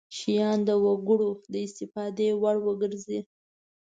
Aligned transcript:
شیان 0.17 0.57
د 0.67 0.69
وګړو 0.83 1.29
د 1.51 1.53
استفادې 1.65 2.29
وړ 2.41 2.57
وګرځي. 2.67 3.19